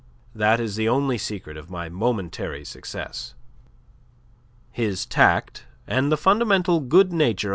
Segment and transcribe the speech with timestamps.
[0.33, 3.35] That is the only secret of my momentary success."
[4.71, 7.49] His tact and the fundamental good nature of M.